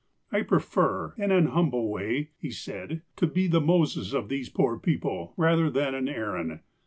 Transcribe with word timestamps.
"I 0.31 0.41
prefer, 0.41 1.13
in 1.19 1.29
an 1.31 1.45
humble 1.49 1.87
way," 1.91 2.31
he 2.39 2.49
said, 2.49 3.03
"to 3.17 3.27
be 3.27 3.45
the 3.45 3.61
Moses 3.61 4.13
of 4.15 4.29
these 4.29 4.49
x^oor 4.49 4.81
people, 4.81 5.35
rather 5.37 5.69
than 5.69 5.93
an 5.93 6.09
Aaron. 6.09 6.61